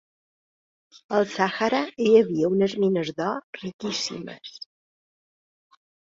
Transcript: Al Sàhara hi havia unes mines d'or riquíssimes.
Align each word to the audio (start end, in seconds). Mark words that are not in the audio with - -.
Al 1.17 1.25
Sàhara 1.33 1.81
hi 2.05 2.15
havia 2.19 2.49
unes 2.53 2.73
mines 2.83 3.11
d'or 3.19 3.37
riquíssimes. 3.59 4.55